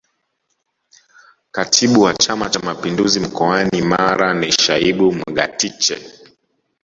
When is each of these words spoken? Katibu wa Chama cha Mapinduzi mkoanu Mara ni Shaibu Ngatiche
Katibu 1.51 2.01
wa 2.01 2.13
Chama 2.21 2.49
cha 2.49 2.59
Mapinduzi 2.59 3.19
mkoanu 3.19 3.85
Mara 3.85 4.33
ni 4.33 4.51
Shaibu 4.51 5.15
Ngatiche 5.31 6.11